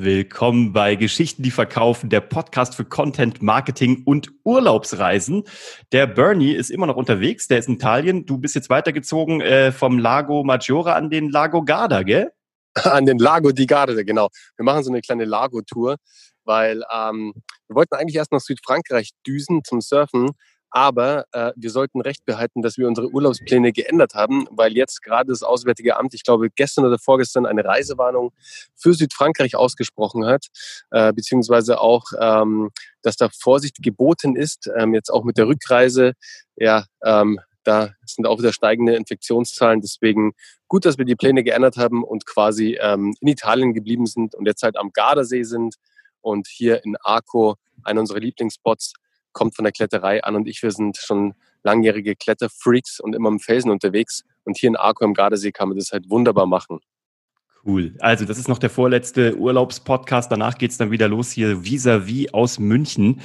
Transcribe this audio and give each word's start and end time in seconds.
Willkommen 0.00 0.72
bei 0.72 0.94
Geschichten, 0.94 1.42
die 1.42 1.50
verkaufen, 1.50 2.08
der 2.08 2.20
Podcast 2.20 2.76
für 2.76 2.84
Content, 2.84 3.42
Marketing 3.42 4.04
und 4.04 4.30
Urlaubsreisen. 4.44 5.42
Der 5.90 6.06
Bernie 6.06 6.52
ist 6.52 6.70
immer 6.70 6.86
noch 6.86 6.94
unterwegs, 6.94 7.48
der 7.48 7.58
ist 7.58 7.66
in 7.66 7.74
Italien. 7.74 8.24
Du 8.24 8.38
bist 8.38 8.54
jetzt 8.54 8.70
weitergezogen 8.70 9.40
äh, 9.40 9.72
vom 9.72 9.98
Lago 9.98 10.44
Maggiore 10.44 10.94
an 10.94 11.10
den 11.10 11.30
Lago 11.30 11.64
Garda, 11.64 12.04
gell? 12.04 12.30
An 12.84 13.06
den 13.06 13.18
Lago 13.18 13.50
di 13.50 13.66
Garda, 13.66 14.00
genau. 14.04 14.28
Wir 14.56 14.64
machen 14.64 14.84
so 14.84 14.92
eine 14.92 15.00
kleine 15.00 15.24
Lago-Tour, 15.24 15.96
weil 16.44 16.84
ähm, 16.94 17.34
wir 17.66 17.74
wollten 17.74 17.96
eigentlich 17.96 18.14
erst 18.14 18.30
nach 18.30 18.40
Südfrankreich 18.40 19.10
düsen 19.26 19.64
zum 19.64 19.80
Surfen, 19.80 20.30
aber 20.70 21.24
äh, 21.32 21.52
wir 21.56 21.70
sollten 21.70 22.00
recht 22.00 22.24
behalten, 22.24 22.62
dass 22.62 22.76
wir 22.76 22.86
unsere 22.86 23.08
Urlaubspläne 23.08 23.72
geändert 23.72 24.14
haben, 24.14 24.46
weil 24.50 24.72
jetzt 24.72 25.02
gerade 25.02 25.30
das 25.30 25.42
Auswärtige 25.42 25.96
Amt, 25.96 26.14
ich 26.14 26.22
glaube 26.22 26.50
gestern 26.50 26.84
oder 26.84 26.98
vorgestern, 26.98 27.46
eine 27.46 27.64
Reisewarnung 27.64 28.32
für 28.74 28.94
Südfrankreich 28.94 29.56
ausgesprochen 29.56 30.26
hat, 30.26 30.46
äh, 30.90 31.12
beziehungsweise 31.12 31.80
auch, 31.80 32.04
ähm, 32.20 32.70
dass 33.02 33.16
da 33.16 33.28
Vorsicht 33.30 33.82
geboten 33.82 34.36
ist, 34.36 34.70
ähm, 34.76 34.94
jetzt 34.94 35.10
auch 35.10 35.24
mit 35.24 35.38
der 35.38 35.48
Rückreise. 35.48 36.12
Ja, 36.56 36.84
ähm, 37.04 37.40
da 37.64 37.90
sind 38.06 38.26
auch 38.26 38.38
wieder 38.38 38.52
steigende 38.52 38.94
Infektionszahlen. 38.94 39.80
Deswegen 39.80 40.32
gut, 40.68 40.84
dass 40.84 40.98
wir 40.98 41.04
die 41.04 41.16
Pläne 41.16 41.44
geändert 41.44 41.76
haben 41.76 42.02
und 42.02 42.26
quasi 42.26 42.78
ähm, 42.80 43.14
in 43.20 43.28
Italien 43.28 43.74
geblieben 43.74 44.06
sind 44.06 44.34
und 44.34 44.46
jetzt 44.46 44.62
halt 44.62 44.76
am 44.76 44.90
Gardasee 44.92 45.42
sind 45.42 45.76
und 46.20 46.46
hier 46.46 46.84
in 46.84 46.96
Arco, 47.02 47.56
einer 47.84 48.00
unserer 48.00 48.20
Lieblingsspots, 48.20 48.94
kommt 49.38 49.54
von 49.54 49.64
der 49.64 49.72
Kletterei 49.72 50.24
an 50.24 50.34
und 50.34 50.48
ich, 50.48 50.62
wir 50.64 50.72
sind 50.72 50.96
schon 50.96 51.34
langjährige 51.62 52.16
Kletterfreaks 52.16 52.98
und 52.98 53.14
immer 53.14 53.28
im 53.28 53.38
Felsen 53.38 53.70
unterwegs. 53.70 54.24
Und 54.44 54.58
hier 54.58 54.68
in 54.68 54.76
Arco 54.76 55.04
im 55.04 55.14
Gardasee 55.14 55.52
kann 55.52 55.68
man 55.68 55.78
das 55.78 55.92
halt 55.92 56.10
wunderbar 56.10 56.46
machen. 56.46 56.80
Cool. 57.64 57.94
Also, 58.00 58.24
das 58.24 58.38
ist 58.38 58.48
noch 58.48 58.58
der 58.58 58.70
vorletzte 58.70 59.36
Urlaubspodcast. 59.36 60.32
Danach 60.32 60.58
geht's 60.58 60.76
dann 60.76 60.90
wieder 60.90 61.06
los 61.06 61.30
hier 61.30 61.64
vis-à-vis 61.64 62.32
aus 62.32 62.58
München. 62.58 63.20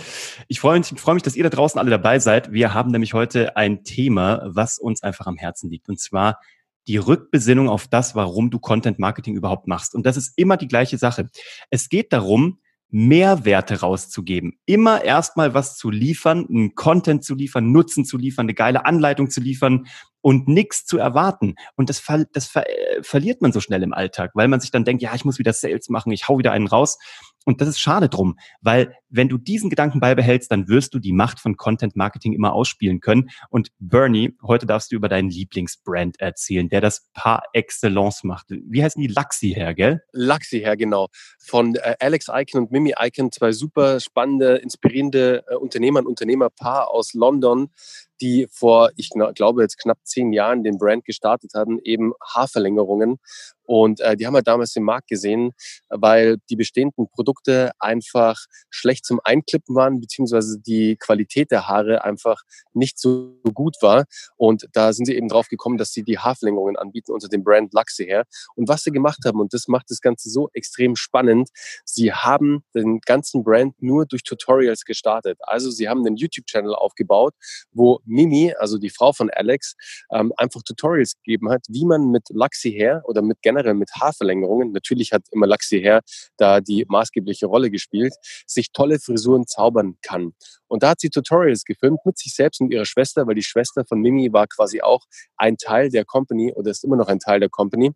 Ich 0.48 0.60
freue 0.60 0.77
mich, 0.77 0.88
freue 0.99 1.15
mich, 1.15 1.23
dass 1.23 1.35
ihr 1.35 1.43
da 1.43 1.49
draußen 1.49 1.79
alle 1.79 1.90
dabei 1.90 2.20
seid. 2.20 2.51
Wir 2.51 2.73
haben 2.73 2.91
nämlich 2.91 3.13
heute 3.13 3.55
ein 3.57 3.84
Thema, 3.84 4.41
was 4.45 4.77
uns 4.77 5.01
einfach 5.01 5.26
am 5.26 5.38
Herzen 5.38 5.70
liegt. 5.70 5.90
Und 5.90 5.99
zwar 5.99 6.40
die 6.88 6.98
Rückbesinnung 6.98 7.70
auf 7.70 7.88
das, 7.88 8.13
warum 8.16 8.51
du 8.51 8.60
Content 8.60 8.99
Marketing 8.99 9.35
überhaupt 9.35 9.68
machst. 9.68 9.95
Und 9.95 10.05
das 10.05 10.18
ist 10.18 10.34
immer 10.35 10.57
die 10.57 10.68
gleiche 10.68 10.98
Sache. 10.98 11.29
Es 11.70 11.90
geht 11.90 12.12
darum, 12.12 12.60
Mehrwerte 12.96 13.80
rauszugeben. 13.80 14.60
Immer 14.68 15.04
erstmal 15.04 15.55
was 15.55 15.77
zu 15.77 15.90
liefern, 15.90 16.46
einen 16.48 16.76
Content 16.76 17.24
zu 17.24 17.34
liefern, 17.34 17.72
Nutzen 17.72 18.05
zu 18.05 18.18
liefern, 18.18 18.46
eine 18.46 18.54
geile 18.54 18.85
Anleitung 18.85 19.32
zu 19.32 19.41
liefern, 19.41 19.88
und 20.24 20.48
nichts 20.48 20.85
zu 20.85 20.98
erwarten. 20.98 21.55
Und 21.76 21.90
das, 21.90 22.00
ver 22.00 22.26
das 22.32 22.48
ver 22.48 22.68
äh, 22.68 23.04
verliert 23.04 23.41
man 23.41 23.52
so 23.52 23.60
schnell 23.60 23.84
im 23.84 23.94
Alltag, 23.94 24.32
weil 24.34 24.48
man 24.48 24.62
sich 24.62 24.72
dann 24.72 24.85
denkt, 24.85 25.04
ja, 25.04 25.13
ich 25.13 25.26
muss 25.26 25.38
wieder 25.38 25.54
Sales 25.54 25.90
machen, 25.90 26.12
ich 26.12 26.27
hau 26.27 26.40
wieder 26.40 26.54
einen 26.54 26.68
raus. 26.68 26.98
Und 27.46 27.62
das 27.62 27.68
ist 27.68 27.80
schade 27.80 28.10
drum, 28.10 28.38
weil 28.62 28.96
wenn 29.10 29.30
du 29.30 29.38
diesen 29.38 29.70
Gedanken 29.70 29.99
beibehältst, 29.99 30.52
dann 30.52 30.68
wirst 30.68 30.94
du 30.94 30.99
die 30.99 31.13
Macht 31.13 31.40
von 31.40 31.55
Content 31.55 31.96
Marketing 31.96 32.34
immer 32.34 32.54
ausspielen 32.54 33.00
können. 33.00 33.30
Und 33.50 33.70
Bernie, 33.80 34.35
heute 34.41 34.66
darfst 34.66 34.91
du 34.91 34.96
über 34.96 35.08
deinen 35.08 35.30
Lieblingsbrand 35.30 36.20
erzählen, 36.20 36.68
der 36.68 36.82
das 36.82 37.08
par 37.13 37.44
excellence 37.54 38.24
macht. 38.24 38.48
Wie 38.50 38.84
heißen 38.84 39.02
die? 39.02 39.08
Luxi 39.08 39.54
her, 39.54 39.74
gell? 39.74 40.02
Luxi 40.13 40.60
her, 40.60 40.76
genau. 40.76 41.08
Von 41.40 41.76
äh, 41.76 41.96
Alex 42.00 42.27
Icon 42.34 42.63
und 42.63 42.72
Mimi 42.72 42.94
Icon, 43.00 43.32
zwei 43.32 43.52
super 43.52 44.00
spannende, 44.00 44.55
inspirierende 44.55 45.44
äh, 45.48 45.55
Unternehmer 45.55 46.00
und 46.00 46.07
Unternehmerpaar 46.07 46.90
aus 46.90 47.13
London, 47.13 47.70
die 48.22 48.48
vor, 48.52 48.92
ich 48.96 49.10
glaube, 49.36 49.62
jetzt 49.62 49.78
knapp 49.78 49.98
zehn 50.04 50.34
Jahren 50.34 50.64
den 50.64 50.78
Brand 50.78 51.06
gestartet 51.06 51.52
haben, 51.56 51.80
eben 51.84 52.14
Haarverlängerungen. 52.22 53.20
Und 53.66 54.02
äh, 54.02 54.16
die 54.18 54.28
haben 54.28 54.34
wir 54.34 54.42
damals 54.42 54.76
im 54.76 54.84
Markt 54.84 55.08
gesehen, 55.08 55.52
weil 55.90 56.38
die 56.50 56.56
bestehenden 56.56 57.08
Produkte 57.10 57.72
einfach 57.80 58.38
schlecht 58.70 59.06
zum 59.06 59.20
Einklippen 59.24 59.76
waren, 59.76 60.02
beziehungsweise 60.02 60.60
die 60.60 60.98
Qualität 60.98 61.52
der 61.52 61.68
Haare 61.68 62.04
einfach 62.04 62.41
nicht 62.74 63.00
so 63.00 63.40
gut 63.54 63.78
war. 63.82 64.06
Und 64.35 64.68
da 64.73 64.91
sind 64.91 65.06
sie 65.06 65.16
eben 65.16 65.29
drauf 65.29 65.47
gekommen, 65.47 65.78
dass 65.78 65.91
sie 65.91 66.03
die 66.03 66.19
Haarverlängerungen 66.19 66.75
anbieten 66.75 67.13
unter 67.13 67.29
dem 67.29 67.44
Brand 67.44 67.73
Luxe 67.73 68.03
her. 68.03 68.25
Und 68.56 68.68
was 68.68 68.84
sie 68.84 68.91
gemacht 68.91 69.19
haben, 69.25 69.40
und 69.40 69.53
das 69.53 69.68
macht 69.68 69.90
das 69.90 70.02
Ganze 70.02 70.29
so 70.29 70.50
extrem 70.53 70.96
spannend, 70.96 71.50
sie 71.85 72.12
haben 72.12 72.63
den 72.75 73.00
ganzen 73.00 73.44
Brand 73.44 73.81
nur 73.81 74.06
durch 74.06 74.23
Tutorials 74.23 74.84
gestartet. 74.84 75.38
Also 75.41 75.72
sie 75.72 75.88
haben 75.88 76.06
einen 76.06 76.18
YouTube-Channel 76.18 76.75
aufgebaut, 76.75 77.34
wo 77.72 78.00
Mimi, 78.06 78.53
also 78.58 78.78
die 78.78 78.90
Frau 78.90 79.14
von 79.14 79.30
Alex, 79.30 79.75
ähm, 80.12 80.34
einfach 80.38 80.62
Tutorials 80.64 81.16
gegeben 81.16 81.50
hat, 81.50 81.66
wie 81.69 81.86
man 81.86 82.09
mit 82.09 82.30
Luxi 82.30 82.72
Hair 82.72 83.03
oder 83.06 83.22
mit 83.22 83.41
generell 83.41 83.74
mit 83.74 83.91
Haarverlängerungen, 83.96 84.72
natürlich 84.72 85.12
hat 85.12 85.24
immer 85.31 85.47
Luxi 85.47 85.81
Hair 85.81 86.02
da 86.38 86.62
die 86.62 86.86
maßgebliche 86.88 87.46
Rolle 87.46 87.69
gespielt, 87.69 88.14
sich 88.47 88.72
tolle 88.72 89.00
Frisuren 89.00 89.47
zaubern 89.47 89.97
kann. 90.02 90.34
Und 90.68 90.84
da 90.84 90.90
hat 90.90 91.02
sie 91.02 91.09
Tutorials 91.09 91.64
gefilmt 91.64 92.00
mit 92.06 92.18
sich 92.18 92.34
selbst 92.34 92.62
und 92.62 92.72
ihrer 92.72 92.86
Schwester, 92.86 93.28
weil 93.28 93.36
die 93.36 93.44
Schwester 93.44 93.86
von 93.86 94.00
Mimi 94.00 94.31
war 94.34 94.47
quasi 94.47 94.81
auch 94.81 95.06
ein 95.38 95.58
Teil 95.58 95.90
der 95.90 96.06
Company 96.06 96.53
oder 96.53 96.72
ist 96.72 96.84
immer 96.84 96.96
noch 96.96 97.08
ein 97.08 97.20
Teil 97.20 97.40
der 97.40 97.50
Company 97.50 97.91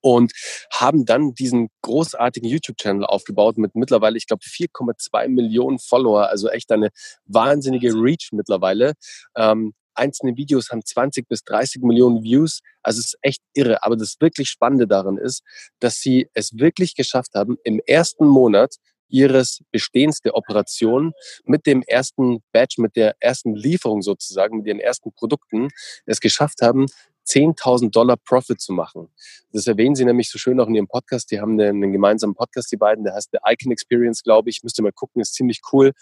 und 0.00 0.32
haben 0.72 1.04
dann 1.04 1.34
diesen 1.34 1.68
großartigen 1.82 2.48
YouTube-Channel 2.48 3.04
aufgebaut 3.04 3.58
mit 3.58 3.74
mittlerweile, 3.74 4.16
ich 4.16 4.26
glaube, 4.26 4.44
4,2 4.44 5.28
Millionen 5.28 5.78
Follower, 5.78 6.28
also 6.28 6.48
echt 6.48 6.70
eine 6.72 6.90
wahnsinnige 7.26 7.92
Reach 7.94 8.30
mittlerweile. 8.32 8.94
Ähm, 9.36 9.74
einzelne 9.98 10.36
Videos 10.36 10.70
haben 10.70 10.84
20 10.84 11.28
bis 11.28 11.42
30 11.44 11.82
Millionen 11.82 12.22
Views. 12.22 12.60
Also 12.82 13.00
es 13.00 13.06
ist 13.06 13.18
echt 13.20 13.42
irre. 13.52 13.82
Aber 13.82 13.96
das 13.96 14.16
wirklich 14.20 14.48
Spannende 14.48 14.86
daran 14.86 15.18
ist, 15.18 15.42
dass 15.80 15.96
sie 15.96 16.28
es 16.34 16.56
wirklich 16.56 16.94
geschafft 16.94 17.34
haben, 17.34 17.56
im 17.64 17.80
ersten 17.84 18.26
Monat 18.26 18.76
ihres 19.08 19.60
Bestehens 19.70 20.20
der 20.20 20.34
Operation 20.34 21.12
mit 21.44 21.66
dem 21.66 21.82
ersten 21.82 22.40
Batch, 22.52 22.78
mit 22.78 22.94
der 22.94 23.16
ersten 23.20 23.54
Lieferung 23.54 24.02
sozusagen, 24.02 24.58
mit 24.58 24.66
ihren 24.66 24.80
ersten 24.80 25.12
Produkten, 25.12 25.68
es 26.04 26.20
geschafft 26.20 26.60
haben, 26.62 26.86
10.000 27.28 27.90
Dollar 27.90 28.16
Profit 28.16 28.60
zu 28.60 28.72
machen. 28.72 29.08
Das 29.52 29.66
erwähnen 29.66 29.94
sie 29.94 30.04
nämlich 30.04 30.30
so 30.30 30.38
schön 30.38 30.58
auch 30.60 30.68
in 30.68 30.74
ihrem 30.74 30.88
Podcast. 30.88 31.30
Die 31.30 31.40
haben 31.40 31.60
einen, 31.60 31.92
gemeinsamen 31.92 32.34
Podcast, 32.34 32.72
die 32.72 32.76
beiden, 32.76 33.04
der 33.04 33.14
heißt 33.14 33.30
The 33.32 33.38
Icon 33.46 33.72
Experience, 33.72 34.22
glaube 34.22 34.50
ich. 34.50 34.62
Müsst 34.62 34.78
ihr 34.78 34.82
mal 34.82 34.92
gucken, 34.92 35.20
ist 35.20 35.34
ziemlich 35.34 35.60
cool. 35.72 35.92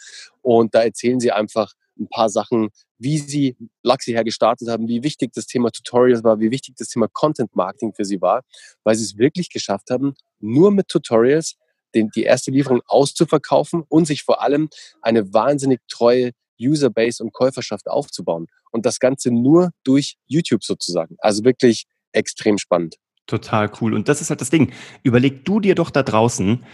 Und 0.42 0.74
da 0.74 0.82
erzählen 0.82 1.20
sie 1.20 1.32
einfach 1.32 1.72
ein 1.98 2.08
paar 2.08 2.28
Sachen, 2.28 2.68
wie 2.98 3.18
sie 3.18 3.56
Luxi 3.82 4.12
her 4.12 4.24
gestartet 4.24 4.68
haben, 4.68 4.88
wie 4.88 5.02
wichtig 5.02 5.32
das 5.32 5.46
Thema 5.46 5.70
Tutorials 5.70 6.24
war, 6.24 6.40
wie 6.40 6.50
wichtig 6.50 6.76
das 6.76 6.88
Thema 6.88 7.08
Content 7.08 7.54
Marketing 7.56 7.92
für 7.94 8.04
sie 8.04 8.20
war, 8.20 8.42
weil 8.84 8.94
sie 8.94 9.04
es 9.04 9.18
wirklich 9.18 9.50
geschafft 9.50 9.90
haben, 9.90 10.14
nur 10.40 10.70
mit 10.70 10.88
Tutorials 10.88 11.56
den, 11.94 12.10
die 12.10 12.24
erste 12.24 12.50
Lieferung 12.50 12.82
auszuverkaufen 12.86 13.84
und 13.88 14.06
sich 14.06 14.22
vor 14.22 14.42
allem 14.42 14.68
eine 15.00 15.32
wahnsinnig 15.32 15.80
treue 15.88 16.32
Userbase 16.60 17.22
und 17.22 17.32
Käuferschaft 17.32 17.88
aufzubauen. 17.88 18.46
Und 18.72 18.86
das 18.86 18.98
Ganze 18.98 19.30
nur 19.30 19.70
durch 19.84 20.16
YouTube 20.26 20.64
sozusagen. 20.64 21.16
Also 21.18 21.44
wirklich 21.44 21.84
extrem 22.12 22.58
spannend. 22.58 22.96
Total 23.26 23.70
cool. 23.80 23.94
Und 23.94 24.08
das 24.08 24.20
ist 24.20 24.30
halt 24.30 24.40
das 24.40 24.50
Ding. 24.50 24.72
Überleg 25.02 25.44
du 25.44 25.58
dir 25.58 25.74
doch 25.74 25.90
da 25.90 26.02
draußen, 26.04 26.64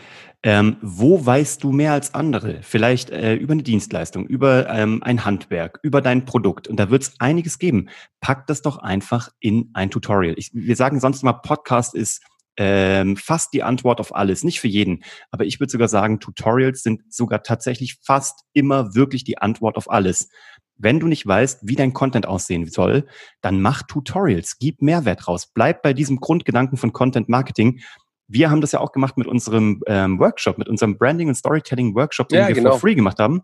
ähm, 0.42 0.76
wo 0.82 1.24
weißt 1.24 1.62
du 1.62 1.72
mehr 1.72 1.92
als 1.92 2.14
andere? 2.14 2.58
Vielleicht 2.62 3.10
äh, 3.10 3.34
über 3.34 3.52
eine 3.52 3.62
Dienstleistung, 3.62 4.26
über 4.26 4.68
ähm, 4.68 5.02
ein 5.02 5.24
Handwerk, 5.24 5.78
über 5.82 6.02
dein 6.02 6.24
Produkt. 6.24 6.68
Und 6.68 6.76
da 6.76 6.90
wird 6.90 7.02
es 7.02 7.14
einiges 7.20 7.58
geben. 7.58 7.88
Pack 8.20 8.48
das 8.48 8.60
doch 8.60 8.78
einfach 8.78 9.30
in 9.38 9.70
ein 9.72 9.90
Tutorial. 9.90 10.34
Ich, 10.36 10.50
wir 10.52 10.76
sagen 10.76 11.00
sonst 11.00 11.22
immer, 11.22 11.32
Podcast 11.32 11.94
ist 11.94 12.22
ähm, 12.56 13.16
fast 13.16 13.52
die 13.52 13.62
Antwort 13.62 14.00
auf 14.00 14.14
alles. 14.14 14.44
Nicht 14.44 14.60
für 14.60 14.68
jeden, 14.68 15.04
aber 15.30 15.44
ich 15.44 15.60
würde 15.60 15.70
sogar 15.70 15.88
sagen, 15.88 16.20
Tutorials 16.20 16.82
sind 16.82 17.12
sogar 17.12 17.42
tatsächlich 17.42 17.98
fast 18.02 18.40
immer 18.52 18.94
wirklich 18.94 19.24
die 19.24 19.38
Antwort 19.38 19.76
auf 19.76 19.90
alles. 19.90 20.28
Wenn 20.76 21.00
du 21.00 21.06
nicht 21.06 21.26
weißt, 21.26 21.60
wie 21.62 21.76
dein 21.76 21.92
Content 21.92 22.26
aussehen 22.26 22.66
soll, 22.66 23.06
dann 23.40 23.60
mach 23.60 23.82
Tutorials, 23.82 24.58
gib 24.58 24.82
Mehrwert 24.82 25.28
raus, 25.28 25.50
bleib 25.52 25.82
bei 25.82 25.92
diesem 25.92 26.18
Grundgedanken 26.18 26.76
von 26.76 26.92
Content 26.92 27.28
Marketing. 27.28 27.80
Wir 28.26 28.50
haben 28.50 28.60
das 28.60 28.72
ja 28.72 28.80
auch 28.80 28.92
gemacht 28.92 29.16
mit 29.16 29.26
unserem 29.26 29.82
ähm, 29.86 30.18
Workshop, 30.18 30.58
mit 30.58 30.68
unserem 30.68 30.98
Branding 30.98 31.28
und 31.28 31.34
Storytelling 31.34 31.94
Workshop, 31.94 32.28
den 32.28 32.40
ja, 32.40 32.48
wir 32.48 32.54
genau. 32.54 32.70
for 32.70 32.80
free 32.80 32.94
gemacht 32.94 33.18
haben. 33.18 33.42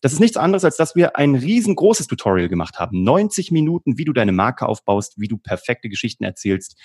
Das 0.00 0.12
ist 0.12 0.20
nichts 0.20 0.36
anderes, 0.36 0.64
als 0.64 0.76
dass 0.76 0.94
wir 0.94 1.16
ein 1.16 1.34
riesengroßes 1.34 2.06
Tutorial 2.06 2.48
gemacht 2.48 2.78
haben. 2.78 3.02
90 3.02 3.50
Minuten, 3.50 3.98
wie 3.98 4.04
du 4.04 4.12
deine 4.12 4.32
Marke 4.32 4.68
aufbaust, 4.68 5.14
wie 5.18 5.26
du 5.26 5.38
perfekte 5.38 5.88
Geschichten 5.88 6.22
erzählst, 6.22 6.76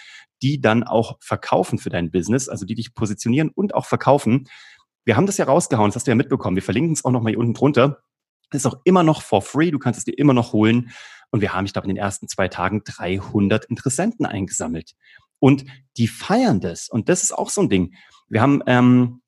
die 0.41 0.59
dann 0.59 0.83
auch 0.83 1.17
verkaufen 1.19 1.77
für 1.77 1.89
dein 1.89 2.09
Business, 2.09 2.49
also 2.49 2.65
die 2.65 2.75
dich 2.75 2.95
positionieren 2.95 3.49
und 3.53 3.75
auch 3.75 3.85
verkaufen. 3.85 4.47
Wir 5.05 5.15
haben 5.15 5.27
das 5.27 5.37
ja 5.37 5.45
rausgehauen, 5.45 5.89
das 5.89 5.97
hast 5.97 6.07
du 6.07 6.11
ja 6.11 6.15
mitbekommen. 6.15 6.55
Wir 6.55 6.63
verlinken 6.63 6.93
es 6.93 7.05
auch 7.05 7.11
nochmal 7.11 7.33
hier 7.33 7.39
unten 7.39 7.53
drunter. 7.53 8.03
Das 8.49 8.61
ist 8.61 8.65
auch 8.65 8.79
immer 8.83 9.03
noch 9.03 9.21
for 9.21 9.41
free, 9.41 9.71
du 9.71 9.79
kannst 9.79 9.99
es 9.99 10.05
dir 10.05 10.17
immer 10.17 10.33
noch 10.33 10.53
holen. 10.53 10.91
Und 11.29 11.41
wir 11.41 11.53
haben, 11.53 11.65
ich 11.65 11.73
glaube, 11.73 11.87
in 11.87 11.95
den 11.95 12.03
ersten 12.03 12.27
zwei 12.27 12.47
Tagen 12.47 12.83
300 12.83 13.65
Interessenten 13.65 14.25
eingesammelt. 14.25 14.93
Und 15.39 15.65
die 15.97 16.07
feiern 16.07 16.61
das. 16.61 16.89
Und 16.89 17.09
das 17.09 17.23
ist 17.23 17.31
auch 17.31 17.49
so 17.49 17.61
ein 17.61 17.69
Ding. 17.69 17.95
Wir 18.29 18.41
haben 18.41 18.61
ähm, 18.65 19.21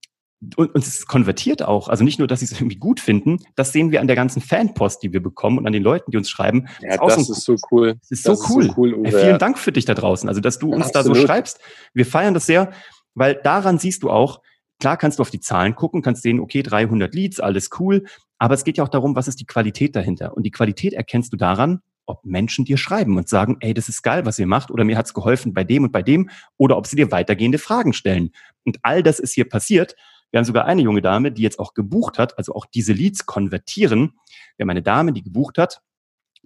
und, 0.55 0.75
und 0.75 0.85
es 0.85 1.05
konvertiert 1.05 1.63
auch. 1.63 1.89
Also 1.89 2.03
nicht 2.03 2.19
nur, 2.19 2.27
dass 2.27 2.39
sie 2.39 2.45
es 2.45 2.53
irgendwie 2.53 2.77
gut 2.77 2.99
finden, 2.99 3.39
das 3.55 3.71
sehen 3.71 3.91
wir 3.91 4.01
an 4.01 4.07
der 4.07 4.15
ganzen 4.15 4.41
Fanpost, 4.41 5.03
die 5.03 5.13
wir 5.13 5.21
bekommen 5.21 5.57
und 5.57 5.67
an 5.67 5.73
den 5.73 5.83
Leuten, 5.83 6.11
die 6.11 6.17
uns 6.17 6.29
schreiben. 6.29 6.67
Ja, 6.81 6.97
das, 6.97 7.17
ist, 7.17 7.27
so, 7.27 7.53
ist 7.53 7.61
so 7.61 7.67
cool. 7.71 7.95
Das 7.95 8.11
ist 8.11 8.27
das 8.27 8.39
so 8.39 8.53
cool. 8.53 8.63
Ist 8.63 8.75
so 8.75 8.81
cool 8.81 9.05
Ey, 9.05 9.11
vielen 9.11 9.39
Dank 9.39 9.57
für 9.57 9.71
dich 9.71 9.85
da 9.85 9.93
draußen. 9.93 10.29
Also, 10.29 10.41
dass 10.41 10.59
du 10.59 10.73
uns 10.73 10.87
Absolut. 10.87 11.17
da 11.17 11.21
so 11.21 11.27
schreibst. 11.27 11.59
Wir 11.93 12.05
feiern 12.05 12.33
das 12.33 12.45
sehr, 12.45 12.71
weil 13.13 13.35
daran 13.35 13.79
siehst 13.79 14.03
du 14.03 14.09
auch, 14.09 14.41
Klar 14.79 14.97
kannst 14.97 15.19
du 15.19 15.21
auf 15.21 15.29
die 15.29 15.39
Zahlen 15.39 15.75
gucken, 15.75 16.01
kannst 16.01 16.23
sehen, 16.23 16.39
okay, 16.39 16.61
300 16.61 17.13
Leads, 17.13 17.39
alles 17.39 17.69
cool. 17.79 18.03
Aber 18.37 18.53
es 18.53 18.63
geht 18.63 18.77
ja 18.77 18.83
auch 18.83 18.89
darum, 18.89 19.15
was 19.15 19.27
ist 19.27 19.39
die 19.39 19.45
Qualität 19.45 19.95
dahinter? 19.95 20.35
Und 20.35 20.43
die 20.43 20.51
Qualität 20.51 20.93
erkennst 20.93 21.31
du 21.31 21.37
daran, 21.37 21.79
ob 22.05 22.23
Menschen 22.25 22.65
dir 22.65 22.77
schreiben 22.77 23.17
und 23.17 23.29
sagen, 23.29 23.57
ey, 23.61 23.73
das 23.73 23.89
ist 23.89 24.03
geil, 24.03 24.25
was 24.25 24.37
ihr 24.37 24.47
macht, 24.47 24.69
oder 24.69 24.83
mir 24.83 24.97
hat's 24.97 25.13
geholfen 25.13 25.53
bei 25.53 25.63
dem 25.63 25.85
und 25.85 25.91
bei 25.91 26.03
dem, 26.03 26.29
oder 26.57 26.77
ob 26.77 26.87
sie 26.87 26.95
dir 26.95 27.11
weitergehende 27.11 27.57
Fragen 27.57 27.93
stellen. 27.93 28.31
Und 28.63 28.77
all 28.83 29.01
das 29.01 29.19
ist 29.19 29.33
hier 29.33 29.47
passiert. 29.47 29.95
Wir 30.31 30.39
haben 30.39 30.45
sogar 30.45 30.65
eine 30.65 30.81
junge 30.81 31.01
Dame, 31.01 31.31
die 31.31 31.41
jetzt 31.41 31.59
auch 31.59 31.73
gebucht 31.73 32.19
hat, 32.19 32.37
also 32.37 32.53
auch 32.53 32.65
diese 32.65 32.93
Leads 32.93 33.25
konvertieren. 33.25 34.13
Wir 34.57 34.63
haben 34.63 34.69
eine 34.69 34.83
Dame, 34.83 35.13
die 35.13 35.23
gebucht 35.23 35.57
hat, 35.57 35.81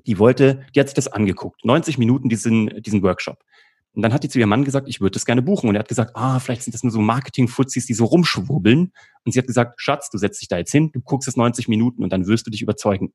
die 0.05 0.19
wollte, 0.19 0.65
die 0.75 0.79
hat 0.79 0.87
sich 0.87 0.95
das 0.95 1.07
angeguckt, 1.07 1.65
90 1.65 1.97
Minuten 1.97 2.29
diesen, 2.29 2.81
diesen 2.81 3.01
Workshop. 3.03 3.39
Und 3.93 4.03
dann 4.03 4.13
hat 4.13 4.23
die 4.23 4.29
zu 4.29 4.39
ihrem 4.39 4.49
Mann 4.49 4.63
gesagt, 4.63 4.87
ich 4.87 5.01
würde 5.01 5.13
das 5.13 5.25
gerne 5.25 5.41
buchen. 5.41 5.67
Und 5.67 5.75
er 5.75 5.79
hat 5.79 5.87
gesagt, 5.87 6.15
ah, 6.15 6.39
vielleicht 6.39 6.63
sind 6.63 6.73
das 6.73 6.83
nur 6.83 6.91
so 6.91 7.01
Marketing-Fuzis, 7.01 7.85
die 7.85 7.93
so 7.93 8.05
rumschwurbeln. 8.05 8.93
Und 9.25 9.31
sie 9.31 9.39
hat 9.39 9.47
gesagt, 9.47 9.81
Schatz, 9.81 10.09
du 10.09 10.17
setzt 10.17 10.41
dich 10.41 10.47
da 10.47 10.57
jetzt 10.57 10.71
hin, 10.71 10.91
du 10.93 11.01
guckst 11.01 11.27
es 11.27 11.35
90 11.35 11.67
Minuten 11.67 12.03
und 12.03 12.13
dann 12.13 12.27
wirst 12.27 12.45
du 12.45 12.51
dich 12.51 12.61
überzeugen. 12.61 13.13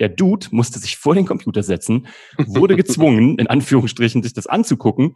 Der 0.00 0.08
Dude 0.08 0.46
musste 0.50 0.78
sich 0.78 0.96
vor 0.96 1.14
den 1.14 1.26
Computer 1.26 1.62
setzen, 1.62 2.06
wurde 2.46 2.76
gezwungen, 2.76 3.38
in 3.38 3.46
Anführungsstrichen, 3.46 4.22
sich 4.22 4.32
das 4.32 4.46
anzugucken, 4.46 5.14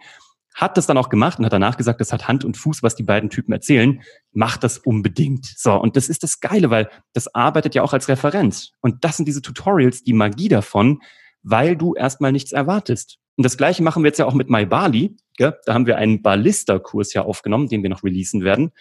hat 0.54 0.76
das 0.76 0.86
dann 0.86 0.98
auch 0.98 1.08
gemacht 1.08 1.38
und 1.38 1.44
hat 1.44 1.52
danach 1.52 1.76
gesagt, 1.76 2.00
das 2.00 2.12
hat 2.12 2.28
Hand 2.28 2.44
und 2.44 2.56
Fuß, 2.56 2.82
was 2.82 2.94
die 2.94 3.02
beiden 3.02 3.30
Typen 3.30 3.52
erzählen. 3.52 4.02
Macht 4.32 4.64
das 4.64 4.78
unbedingt. 4.78 5.46
So, 5.56 5.74
und 5.74 5.96
das 5.96 6.08
ist 6.08 6.22
das 6.22 6.40
Geile, 6.40 6.70
weil 6.70 6.90
das 7.12 7.34
arbeitet 7.34 7.74
ja 7.74 7.82
auch 7.82 7.92
als 7.92 8.08
Referenz. 8.08 8.72
Und 8.80 9.04
das 9.04 9.16
sind 9.16 9.26
diese 9.26 9.42
Tutorials, 9.42 10.02
die 10.02 10.12
Magie 10.12 10.48
davon, 10.48 11.00
weil 11.42 11.76
du 11.76 11.94
erstmal 11.94 12.32
nichts 12.32 12.52
erwartest. 12.52 13.18
Und 13.36 13.44
das 13.44 13.56
Gleiche 13.56 13.82
machen 13.82 14.02
wir 14.02 14.08
jetzt 14.08 14.18
ja 14.18 14.26
auch 14.26 14.34
mit 14.34 14.50
MyBali. 14.50 15.16
Gell? 15.36 15.58
Da 15.64 15.74
haben 15.74 15.86
wir 15.86 15.96
einen 15.96 16.22
Ballista-Kurs 16.22 17.14
ja 17.14 17.22
aufgenommen, 17.22 17.68
den 17.68 17.82
wir 17.82 17.90
noch 17.90 18.04
releasen 18.04 18.44
werden, 18.44 18.72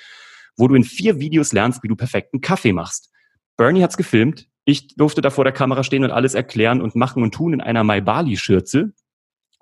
wo 0.58 0.68
du 0.68 0.76
in 0.76 0.84
vier 0.84 1.20
Videos 1.20 1.54
lernst, 1.54 1.84
wie 1.84 1.88
du 1.88 1.96
perfekten 1.96 2.42
Kaffee 2.42 2.74
machst. 2.74 3.12
Bernie 3.58 3.82
hat's 3.82 3.98
gefilmt. 3.98 4.48
Ich 4.66 4.96
durfte 4.96 5.22
da 5.22 5.30
vor 5.30 5.44
der 5.44 5.54
Kamera 5.54 5.84
stehen 5.84 6.04
und 6.04 6.12
alles 6.12 6.34
erklären 6.34 6.82
und 6.82 6.96
machen 6.96 7.24
und 7.24 7.34
tun 7.34 7.54
in 7.54 7.62
einer 7.62 7.84
MyBali-Schürze. 7.84 8.94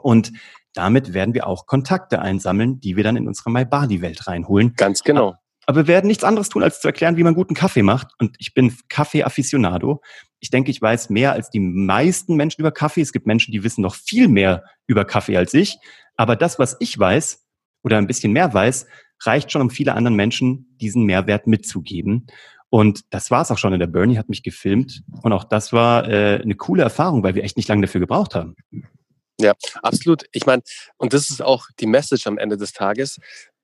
Und 0.02 0.32
damit 0.74 1.14
werden 1.14 1.34
wir 1.34 1.48
auch 1.48 1.66
Kontakte 1.66 2.22
einsammeln, 2.22 2.80
die 2.80 2.96
wir 2.96 3.04
dann 3.04 3.18
in 3.18 3.28
unsere 3.28 3.50
MyBali-Welt 3.50 4.28
reinholen. 4.28 4.74
Ganz 4.76 5.04
genau. 5.04 5.36
Aber 5.66 5.82
wir 5.82 5.88
werden 5.88 6.08
nichts 6.08 6.24
anderes 6.24 6.50
tun, 6.50 6.64
als 6.64 6.82
zu 6.82 6.88
erklären, 6.88 7.16
wie 7.18 7.24
man 7.24 7.36
guten 7.36 7.54
Kaffee 7.54 7.84
macht. 7.84 8.08
Und 8.18 8.36
ich 8.40 8.56
bin 8.56 8.76
Kaffee-Afficionado. 8.90 10.02
Ich 10.40 10.50
denke, 10.50 10.72
ich 10.72 10.82
weiß 10.82 11.12
mehr 11.12 11.34
als 11.34 11.52
die 11.52 11.60
meisten 11.60 12.36
Menschen 12.36 12.62
über 12.62 12.72
Kaffee. 12.72 13.02
Es 13.02 13.12
gibt 13.12 13.28
Menschen, 13.28 13.52
die 13.52 13.64
wissen 13.64 13.82
noch 13.82 13.94
viel 13.94 14.28
mehr 14.28 14.64
über 14.88 15.06
Kaffee 15.06 15.38
als 15.38 15.54
ich. 15.54 15.78
Aber 16.16 16.36
das, 16.36 16.58
was 16.58 16.76
ich 16.80 16.98
weiß 16.98 17.46
oder 17.84 17.98
ein 17.98 18.08
bisschen 18.08 18.32
mehr 18.32 18.52
weiß, 18.52 18.88
reicht 19.22 19.52
schon, 19.52 19.62
um 19.62 19.70
viele 19.70 19.94
anderen 19.94 20.16
Menschen 20.16 20.76
diesen 20.82 21.04
Mehrwert 21.04 21.46
mitzugeben. 21.46 22.26
Und 22.70 23.02
das 23.12 23.30
war 23.30 23.42
es 23.42 23.52
auch 23.52 23.58
schon. 23.58 23.74
Und 23.74 23.80
der 23.80 23.88
Bernie 23.88 24.18
hat 24.18 24.30
mich 24.30 24.42
gefilmt. 24.42 25.04
Und 25.22 25.34
auch 25.34 25.44
das 25.44 25.72
war 25.72 26.08
äh, 26.08 26.42
eine 26.42 26.56
coole 26.56 26.82
Erfahrung, 26.82 27.22
weil 27.22 27.36
wir 27.36 27.44
echt 27.44 27.58
nicht 27.58 27.70
lange 27.70 27.82
dafür 27.84 28.02
gebraucht 28.02 28.34
haben. 28.34 28.56
Ja, 29.40 29.54
absolut. 29.82 30.26
Ich 30.34 30.46
meine, 30.46 30.62
und 30.98 31.14
das 31.14 31.30
ist 31.30 31.42
auch 31.42 31.68
die 31.80 31.88
Message 31.88 32.28
am 32.28 32.38
Ende 32.38 32.58
des 32.58 32.74
Tages. 32.74 33.20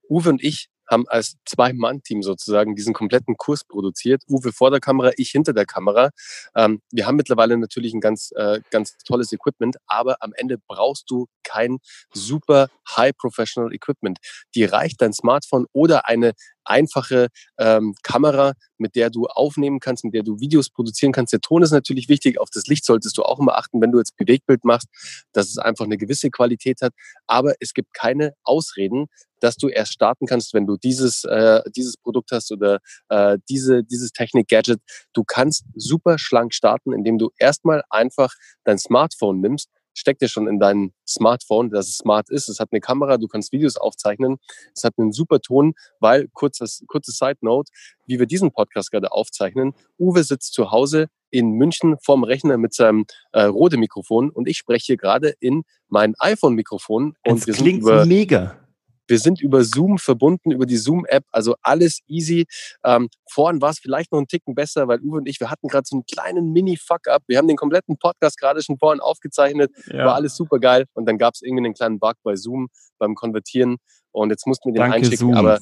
Uwe 0.09 0.29
und 0.29 0.43
ich 0.43 0.69
haben 0.89 1.07
als 1.07 1.35
Zwei-Mann-Team 1.45 2.21
sozusagen 2.21 2.75
diesen 2.75 2.93
kompletten 2.93 3.37
Kurs 3.37 3.63
produziert. 3.63 4.21
Uwe 4.29 4.53
vor 4.53 4.71
der 4.71 4.79
Kamera, 4.79 5.11
ich 5.17 5.31
hinter 5.31 5.51
der 5.51 5.65
Kamera. 5.65 6.11
Ähm, 6.55 6.81
wir 6.91 7.07
haben 7.07 7.15
mittlerweile 7.15 7.57
natürlich 7.57 7.93
ein 7.93 8.01
ganz, 8.01 8.31
äh, 8.35 8.61
ganz 8.69 8.95
tolles 8.99 9.33
Equipment, 9.33 9.77
aber 9.87 10.17
am 10.21 10.31
Ende 10.35 10.57
brauchst 10.67 11.09
du 11.09 11.25
kein 11.43 11.79
super 12.13 12.69
High 12.95 13.17
Professional 13.17 13.73
Equipment. 13.73 14.19
Die 14.53 14.63
reicht 14.63 15.01
dein 15.01 15.11
Smartphone 15.11 15.65
oder 15.73 16.07
eine 16.07 16.33
einfache 16.65 17.27
ähm, 17.57 17.95
Kamera, 18.03 18.53
mit 18.77 18.95
der 18.95 19.09
du 19.09 19.27
aufnehmen 19.27 19.79
kannst, 19.79 20.03
mit 20.03 20.13
der 20.13 20.23
du 20.23 20.39
Videos 20.39 20.69
produzieren 20.69 21.11
kannst. 21.11 21.33
Der 21.33 21.41
Ton 21.41 21.63
ist 21.63 21.71
natürlich 21.71 22.09
wichtig, 22.09 22.39
auf 22.39 22.49
das 22.51 22.67
Licht 22.67 22.85
solltest 22.85 23.17
du 23.17 23.23
auch 23.23 23.39
immer 23.39 23.57
achten, 23.57 23.81
wenn 23.81 23.91
du 23.91 23.99
jetzt 23.99 24.17
Bewegbild 24.17 24.65
machst, 24.65 24.87
dass 25.31 25.49
es 25.49 25.57
einfach 25.57 25.85
eine 25.85 25.97
gewisse 25.97 26.29
Qualität 26.29 26.81
hat. 26.81 26.93
Aber 27.27 27.53
es 27.59 27.73
gibt 27.73 27.93
keine 27.93 28.33
Ausreden, 28.43 29.07
dass 29.39 29.57
du 29.57 29.67
erst 29.67 29.93
starten 29.93 30.25
kannst, 30.25 30.53
wenn 30.53 30.65
du 30.65 30.77
dieses, 30.77 31.23
äh, 31.23 31.61
dieses 31.75 31.97
Produkt 31.97 32.31
hast 32.31 32.51
oder 32.51 32.79
äh, 33.09 33.37
diese, 33.49 33.83
dieses 33.83 34.11
Technik-Gadget. 34.11 34.79
Du 35.13 35.23
kannst 35.23 35.65
super 35.75 36.17
schlank 36.17 36.53
starten, 36.53 36.93
indem 36.93 37.17
du 37.17 37.29
erstmal 37.37 37.83
einfach 37.89 38.33
dein 38.63 38.79
Smartphone 38.79 39.41
nimmst, 39.41 39.69
steckt 39.95 40.21
ja 40.21 40.27
schon 40.27 40.47
in 40.47 40.59
deinem 40.59 40.93
Smartphone, 41.07 41.69
dass 41.71 41.87
es 41.87 41.97
smart 41.97 42.29
ist. 42.29 42.49
Es 42.49 42.59
hat 42.59 42.69
eine 42.71 42.81
Kamera, 42.81 43.17
du 43.17 43.27
kannst 43.27 43.51
Videos 43.51 43.77
aufzeichnen. 43.77 44.37
Es 44.75 44.83
hat 44.83 44.93
einen 44.97 45.11
super 45.11 45.39
Ton, 45.39 45.73
weil, 45.99 46.27
kurzes, 46.33 46.83
kurze 46.87 47.11
Side 47.11 47.37
Note, 47.41 47.71
wie 48.05 48.19
wir 48.19 48.27
diesen 48.27 48.51
Podcast 48.51 48.91
gerade 48.91 49.11
aufzeichnen, 49.11 49.73
Uwe 49.97 50.23
sitzt 50.23 50.53
zu 50.53 50.71
Hause 50.71 51.07
in 51.31 51.51
München 51.51 51.97
vorm 52.01 52.23
Rechner 52.23 52.57
mit 52.57 52.73
seinem 52.73 53.05
äh, 53.31 53.43
Rode 53.43 53.77
Mikrofon 53.77 54.29
und 54.29 54.47
ich 54.47 54.57
spreche 54.57 54.85
hier 54.85 54.97
gerade 54.97 55.33
in 55.39 55.63
mein 55.89 56.13
iPhone-Mikrofon. 56.19 57.15
Und 57.25 57.47
es 57.47 57.57
klingt 57.57 57.81
über, 57.81 58.05
mega. 58.05 58.64
Wir 59.07 59.19
sind 59.19 59.41
über 59.41 59.63
Zoom 59.63 59.97
verbunden, 59.97 60.51
über 60.51 60.65
die 60.65 60.77
Zoom-App, 60.77 61.23
also 61.31 61.55
alles 61.61 61.99
easy. 62.07 62.45
Ähm, 62.83 63.09
vorhin 63.29 63.61
war 63.61 63.71
es 63.71 63.79
vielleicht 63.79 64.11
noch 64.11 64.19
ein 64.19 64.27
Ticken 64.27 64.55
besser, 64.55 64.87
weil 64.87 64.99
Uwe 65.01 65.17
und 65.17 65.27
ich, 65.27 65.39
wir 65.39 65.49
hatten 65.49 65.67
gerade 65.67 65.85
so 65.85 65.95
einen 65.95 66.05
kleinen 66.05 66.51
Mini-Fuck-up. 66.51 67.23
Wir 67.27 67.37
haben 67.37 67.47
den 67.47 67.57
kompletten 67.57 67.97
Podcast 67.97 68.39
gerade 68.39 68.61
schon 68.61 68.77
vorhin 68.77 68.99
aufgezeichnet, 68.99 69.71
ja. 69.87 70.05
war 70.05 70.15
alles 70.15 70.35
super 70.35 70.59
geil. 70.59 70.85
Und 70.93 71.05
dann 71.07 71.17
gab 71.17 71.33
es 71.35 71.41
irgendwie 71.41 71.65
einen 71.65 71.73
kleinen 71.73 71.99
Bug 71.99 72.15
bei 72.23 72.35
Zoom 72.35 72.67
beim 72.97 73.15
Konvertieren. 73.15 73.77
Und 74.11 74.29
jetzt 74.29 74.47
mussten 74.47 74.69
wir 74.69 74.73
den 74.73 74.79
Danke, 74.79 74.97
einschicken. 74.97 75.17
Zoom. 75.17 75.35
Aber 75.35 75.59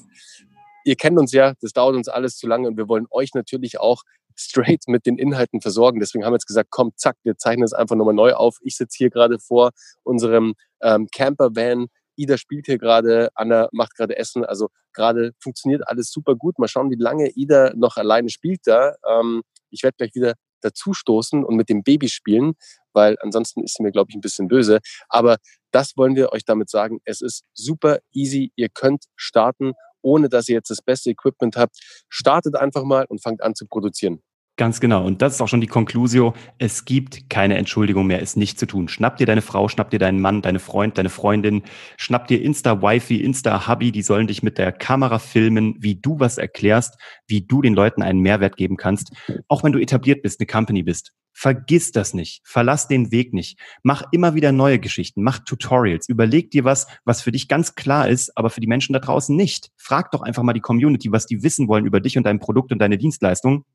ihr 0.85 0.95
kennt 0.95 1.17
uns 1.17 1.31
ja, 1.31 1.53
das 1.61 1.73
dauert 1.73 1.95
uns 1.95 2.07
alles 2.07 2.37
zu 2.37 2.47
lange 2.47 2.67
und 2.67 2.77
wir 2.77 2.87
wollen 2.87 3.05
euch 3.09 3.33
natürlich 3.33 3.79
auch 3.79 4.03
straight 4.35 4.87
mit 4.87 5.05
den 5.05 5.17
Inhalten 5.17 5.61
versorgen. 5.61 5.99
Deswegen 5.99 6.25
haben 6.25 6.31
wir 6.31 6.37
jetzt 6.37 6.47
gesagt, 6.47 6.69
komm, 6.71 6.91
zack, 6.95 7.17
wir 7.23 7.37
zeichnen 7.37 7.63
es 7.63 7.73
einfach 7.73 7.95
nochmal 7.95 8.13
neu 8.13 8.33
auf. 8.33 8.57
Ich 8.61 8.75
sitze 8.77 8.97
hier 8.97 9.09
gerade 9.09 9.39
vor 9.39 9.71
unserem 10.03 10.55
ähm, 10.81 11.07
Camper-Van 11.11 11.87
Ida 12.15 12.37
spielt 12.37 12.65
hier 12.65 12.77
gerade, 12.77 13.29
Anna 13.35 13.69
macht 13.71 13.95
gerade 13.95 14.17
Essen. 14.17 14.45
Also 14.45 14.69
gerade 14.93 15.31
funktioniert 15.39 15.87
alles 15.87 16.11
super 16.11 16.35
gut. 16.35 16.59
Mal 16.59 16.67
schauen, 16.67 16.91
wie 16.91 17.01
lange 17.01 17.29
Ida 17.29 17.73
noch 17.75 17.97
alleine 17.97 18.29
spielt 18.29 18.61
da. 18.65 18.95
Ähm, 19.07 19.43
ich 19.69 19.83
werde 19.83 19.95
gleich 19.97 20.13
wieder 20.13 20.33
dazu 20.61 20.93
stoßen 20.93 21.43
und 21.43 21.55
mit 21.55 21.69
dem 21.69 21.83
Baby 21.83 22.09
spielen, 22.09 22.53
weil 22.93 23.17
ansonsten 23.19 23.63
ist 23.63 23.75
sie 23.75 23.83
mir, 23.83 23.91
glaube 23.91 24.11
ich, 24.11 24.15
ein 24.15 24.21
bisschen 24.21 24.47
böse. 24.47 24.79
Aber 25.09 25.37
das 25.71 25.97
wollen 25.97 26.15
wir 26.15 26.31
euch 26.31 26.45
damit 26.45 26.69
sagen. 26.69 26.99
Es 27.05 27.21
ist 27.21 27.43
super 27.53 27.99
easy. 28.13 28.51
Ihr 28.55 28.69
könnt 28.69 29.05
starten, 29.15 29.73
ohne 30.01 30.29
dass 30.29 30.47
ihr 30.49 30.55
jetzt 30.55 30.69
das 30.69 30.81
beste 30.81 31.09
Equipment 31.09 31.55
habt. 31.57 31.77
Startet 32.09 32.55
einfach 32.55 32.83
mal 32.83 33.05
und 33.09 33.21
fangt 33.21 33.41
an 33.41 33.55
zu 33.55 33.65
produzieren. 33.67 34.21
Ganz 34.55 34.79
genau. 34.79 35.03
Und 35.03 35.23
das 35.23 35.33
ist 35.33 35.41
auch 35.41 35.47
schon 35.47 35.61
die 35.61 35.67
Conclusio. 35.67 36.35
Es 36.59 36.85
gibt 36.85 37.27
keine 37.27 37.57
Entschuldigung 37.57 38.05
mehr, 38.05 38.21
es 38.21 38.35
nicht 38.35 38.59
zu 38.59 38.67
tun. 38.67 38.87
Schnapp 38.87 39.17
dir 39.17 39.25
deine 39.25 39.41
Frau, 39.41 39.67
schnapp 39.67 39.89
dir 39.89 39.97
deinen 39.97 40.21
Mann, 40.21 40.43
deine 40.43 40.59
Freund, 40.59 40.95
deine 40.99 41.09
Freundin, 41.09 41.63
schnapp 41.97 42.27
dir 42.27 42.39
Insta-Wifi, 42.39 43.17
Insta-Hubby, 43.17 43.91
die 43.91 44.03
sollen 44.03 44.27
dich 44.27 44.43
mit 44.43 44.59
der 44.59 44.71
Kamera 44.71 45.17
filmen, 45.17 45.75
wie 45.79 45.95
du 45.95 46.19
was 46.19 46.37
erklärst, 46.37 46.99
wie 47.25 47.41
du 47.41 47.63
den 47.63 47.73
Leuten 47.73 48.03
einen 48.03 48.19
Mehrwert 48.19 48.55
geben 48.55 48.77
kannst. 48.77 49.11
Auch 49.47 49.63
wenn 49.63 49.71
du 49.71 49.79
etabliert 49.79 50.21
bist, 50.21 50.39
eine 50.39 50.45
Company 50.45 50.83
bist. 50.83 51.13
Vergiss 51.35 51.91
das 51.91 52.13
nicht. 52.13 52.41
Verlass 52.45 52.87
den 52.87 53.11
Weg 53.11 53.33
nicht. 53.33 53.57
Mach 53.81 54.03
immer 54.11 54.35
wieder 54.35 54.51
neue 54.51 54.77
Geschichten. 54.77 55.23
Mach 55.23 55.39
Tutorials. 55.39 56.07
Überleg 56.07 56.51
dir 56.51 56.63
was, 56.63 56.85
was 57.05 57.23
für 57.23 57.31
dich 57.31 57.47
ganz 57.47 57.73
klar 57.73 58.07
ist, 58.07 58.37
aber 58.37 58.51
für 58.51 58.61
die 58.61 58.67
Menschen 58.67 58.93
da 58.93 58.99
draußen 58.99 59.35
nicht. 59.35 59.71
Frag 59.75 60.11
doch 60.11 60.21
einfach 60.21 60.43
mal 60.43 60.53
die 60.53 60.61
Community, 60.61 61.11
was 61.11 61.25
die 61.25 61.41
wissen 61.41 61.67
wollen 61.67 61.87
über 61.87 61.99
dich 61.99 62.17
und 62.17 62.23
dein 62.27 62.37
Produkt 62.39 62.71
und 62.71 62.77
deine 62.77 62.99
Dienstleistung 62.99 63.65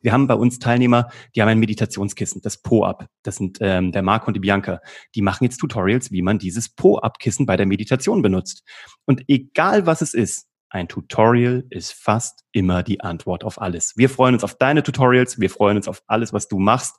wir 0.00 0.12
haben 0.12 0.26
bei 0.26 0.34
uns 0.34 0.58
Teilnehmer, 0.58 1.08
die 1.34 1.42
haben 1.42 1.48
ein 1.48 1.58
Meditationskissen, 1.58 2.42
das 2.42 2.62
Po-Up. 2.62 3.06
Das 3.22 3.36
sind 3.36 3.58
ähm, 3.60 3.92
der 3.92 4.02
Marco 4.02 4.28
und 4.28 4.34
die 4.34 4.40
Bianca. 4.40 4.80
Die 5.14 5.22
machen 5.22 5.44
jetzt 5.44 5.58
Tutorials, 5.58 6.10
wie 6.12 6.22
man 6.22 6.38
dieses 6.38 6.68
Po-Up-Kissen 6.68 7.46
bei 7.46 7.56
der 7.56 7.66
Meditation 7.66 8.22
benutzt. 8.22 8.62
Und 9.04 9.22
egal 9.28 9.86
was 9.86 10.02
es 10.02 10.14
ist, 10.14 10.46
ein 10.70 10.88
Tutorial 10.88 11.64
ist 11.70 11.92
fast 11.92 12.44
immer 12.52 12.82
die 12.82 13.00
Antwort 13.00 13.44
auf 13.44 13.60
alles. 13.60 13.94
Wir 13.96 14.10
freuen 14.10 14.34
uns 14.34 14.44
auf 14.44 14.54
deine 14.54 14.82
Tutorials, 14.82 15.40
wir 15.40 15.50
freuen 15.50 15.78
uns 15.78 15.88
auf 15.88 16.02
alles, 16.06 16.32
was 16.32 16.48
du 16.48 16.58
machst. 16.58 16.96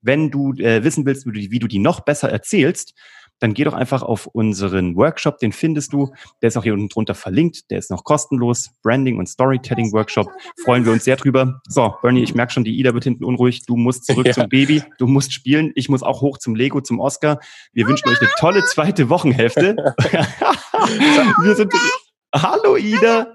Wenn 0.00 0.30
du 0.30 0.52
äh, 0.54 0.82
wissen 0.84 1.06
willst, 1.06 1.26
wie 1.26 1.32
du, 1.32 1.50
wie 1.52 1.58
du 1.58 1.68
die 1.68 1.78
noch 1.78 2.00
besser 2.00 2.28
erzählst, 2.28 2.94
dann 3.40 3.54
geh 3.54 3.64
doch 3.64 3.74
einfach 3.74 4.02
auf 4.02 4.26
unseren 4.26 4.96
Workshop, 4.96 5.38
den 5.38 5.52
findest 5.52 5.92
du. 5.92 6.12
Der 6.40 6.48
ist 6.48 6.56
auch 6.56 6.62
hier 6.62 6.74
unten 6.74 6.88
drunter 6.88 7.14
verlinkt. 7.14 7.70
Der 7.70 7.78
ist 7.78 7.90
noch 7.90 8.04
kostenlos. 8.04 8.70
Branding 8.82 9.18
und 9.18 9.28
Storytelling 9.28 9.92
Workshop. 9.92 10.30
Freuen 10.64 10.84
wir 10.84 10.92
uns 10.92 11.04
sehr 11.04 11.16
drüber. 11.16 11.60
So, 11.68 11.94
Bernie, 12.02 12.22
ich 12.22 12.34
merke 12.34 12.52
schon, 12.52 12.64
die 12.64 12.78
Ida 12.78 12.94
wird 12.94 13.04
hinten 13.04 13.24
unruhig. 13.24 13.66
Du 13.66 13.76
musst 13.76 14.06
zurück 14.06 14.26
ja. 14.28 14.32
zum 14.32 14.48
Baby. 14.48 14.82
Du 14.98 15.06
musst 15.06 15.32
spielen. 15.32 15.72
Ich 15.74 15.88
muss 15.88 16.02
auch 16.02 16.20
hoch 16.20 16.38
zum 16.38 16.54
Lego, 16.54 16.80
zum 16.80 17.00
Oscar. 17.00 17.40
Wir 17.72 17.86
wünschen 17.86 18.08
euch 18.08 18.20
eine 18.20 18.30
tolle 18.38 18.64
zweite 18.64 19.08
Wochenhälfte. 19.10 19.76
wir 21.42 21.54
sind, 21.54 21.72
hallo 22.34 22.76
Ida. 22.76 23.33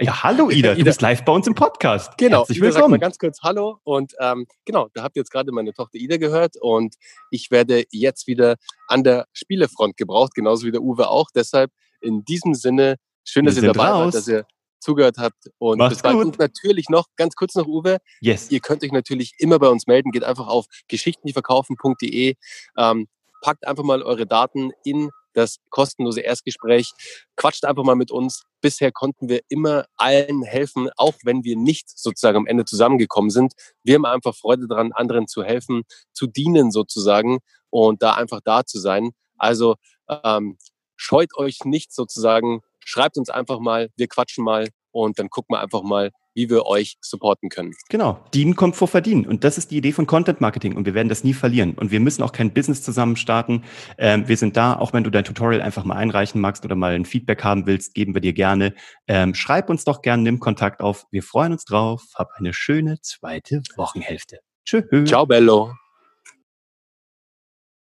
Ja, 0.00 0.24
hallo 0.24 0.50
Ida, 0.50 0.74
du 0.74 0.82
bist 0.82 1.00
live 1.02 1.24
bei 1.24 1.30
uns 1.32 1.46
im 1.46 1.54
Podcast. 1.54 2.18
Genau, 2.18 2.38
Herzlich 2.38 2.58
Ida 2.58 2.66
willkommen. 2.66 2.90
mal 2.92 2.98
ganz 2.98 3.16
kurz 3.16 3.40
Hallo 3.42 3.78
und 3.84 4.12
ähm, 4.18 4.44
genau, 4.64 4.88
da 4.92 5.04
habt 5.04 5.16
ihr 5.16 5.20
jetzt 5.20 5.30
gerade 5.30 5.52
meine 5.52 5.72
Tochter 5.72 5.98
Ida 5.98 6.16
gehört 6.16 6.56
und 6.60 6.96
ich 7.30 7.52
werde 7.52 7.84
jetzt 7.92 8.26
wieder 8.26 8.56
an 8.88 9.04
der 9.04 9.26
Spielefront 9.32 9.96
gebraucht, 9.96 10.34
genauso 10.34 10.66
wie 10.66 10.72
der 10.72 10.82
Uwe 10.82 11.08
auch. 11.08 11.28
Deshalb 11.32 11.70
in 12.00 12.24
diesem 12.24 12.54
Sinne, 12.54 12.96
schön, 13.24 13.44
dass 13.46 13.54
ihr 13.54 13.62
dabei 13.72 13.88
raus. 13.90 14.04
wart, 14.06 14.14
dass 14.14 14.26
ihr 14.28 14.46
zugehört 14.80 15.16
habt. 15.18 15.46
Und 15.58 15.78
Macht's 15.78 15.94
bis 15.94 16.02
bald. 16.02 16.16
gut. 16.16 16.24
Und 16.24 16.38
natürlich 16.40 16.88
noch, 16.88 17.06
ganz 17.16 17.36
kurz 17.36 17.54
noch, 17.54 17.66
Uwe, 17.68 17.98
Yes. 18.20 18.50
ihr 18.50 18.58
könnt 18.58 18.82
euch 18.82 18.92
natürlich 18.92 19.34
immer 19.38 19.60
bei 19.60 19.68
uns 19.68 19.86
melden. 19.86 20.10
Geht 20.10 20.24
einfach 20.24 20.48
auf 20.48 20.66
geschichtendieverkaufen.de. 20.88 22.34
Ähm, 22.76 23.06
packt 23.42 23.64
einfach 23.66 23.84
mal 23.84 24.02
eure 24.02 24.26
Daten 24.26 24.72
in 24.84 25.10
das 25.34 25.58
kostenlose 25.70 26.20
Erstgespräch. 26.20 26.92
Quatscht 27.36 27.64
einfach 27.64 27.84
mal 27.84 27.96
mit 27.96 28.10
uns. 28.10 28.44
Bisher 28.60 28.92
konnten 28.92 29.28
wir 29.28 29.40
immer 29.48 29.84
allen 29.96 30.42
helfen, 30.42 30.88
auch 30.96 31.14
wenn 31.24 31.44
wir 31.44 31.56
nicht 31.56 31.90
sozusagen 31.90 32.38
am 32.38 32.46
Ende 32.46 32.64
zusammengekommen 32.64 33.30
sind. 33.30 33.52
Wir 33.82 33.96
haben 33.96 34.06
einfach 34.06 34.34
Freude 34.34 34.66
daran, 34.66 34.92
anderen 34.92 35.26
zu 35.28 35.42
helfen, 35.44 35.82
zu 36.12 36.26
dienen 36.26 36.70
sozusagen 36.70 37.40
und 37.70 38.02
da 38.02 38.14
einfach 38.14 38.40
da 38.42 38.64
zu 38.64 38.78
sein. 38.78 39.10
Also 39.36 39.76
ähm, 40.08 40.56
scheut 40.96 41.36
euch 41.36 41.64
nicht 41.64 41.92
sozusagen, 41.92 42.62
schreibt 42.80 43.18
uns 43.18 43.30
einfach 43.30 43.58
mal, 43.58 43.90
wir 43.96 44.08
quatschen 44.08 44.44
mal 44.44 44.68
und 44.92 45.18
dann 45.18 45.28
gucken 45.28 45.54
wir 45.54 45.60
einfach 45.60 45.82
mal, 45.82 46.10
wie 46.34 46.50
wir 46.50 46.66
euch 46.66 46.96
supporten 47.00 47.48
können. 47.48 47.72
Genau. 47.88 48.24
Dienen 48.34 48.56
kommt 48.56 48.76
vor 48.76 48.88
Verdienen. 48.88 49.26
Und 49.26 49.44
das 49.44 49.58
ist 49.58 49.70
die 49.70 49.76
Idee 49.76 49.92
von 49.92 50.06
Content 50.06 50.40
Marketing. 50.40 50.76
Und 50.76 50.86
wir 50.86 50.94
werden 50.94 51.08
das 51.08 51.24
nie 51.24 51.34
verlieren. 51.34 51.74
Und 51.74 51.90
wir 51.90 52.00
müssen 52.00 52.22
auch 52.22 52.32
kein 52.32 52.52
Business 52.52 52.82
zusammen 52.82 53.16
starten. 53.16 53.62
Ähm, 53.98 54.28
wir 54.28 54.36
sind 54.36 54.56
da, 54.56 54.74
auch 54.76 54.92
wenn 54.92 55.04
du 55.04 55.10
dein 55.10 55.24
Tutorial 55.24 55.62
einfach 55.62 55.84
mal 55.84 55.96
einreichen 55.96 56.40
magst 56.40 56.64
oder 56.64 56.74
mal 56.74 56.94
ein 56.94 57.04
Feedback 57.04 57.44
haben 57.44 57.66
willst, 57.66 57.94
geben 57.94 58.14
wir 58.14 58.20
dir 58.20 58.32
gerne. 58.32 58.74
Ähm, 59.06 59.34
schreib 59.34 59.70
uns 59.70 59.84
doch 59.84 60.02
gerne, 60.02 60.22
nimm 60.22 60.40
Kontakt 60.40 60.80
auf. 60.80 61.06
Wir 61.10 61.22
freuen 61.22 61.52
uns 61.52 61.64
drauf. 61.64 62.02
Hab 62.14 62.30
eine 62.36 62.52
schöne 62.52 63.00
zweite 63.00 63.62
Wochenhälfte. 63.76 64.40
Tschüss. 64.64 65.08
Ciao, 65.08 65.26
Bello. 65.26 65.72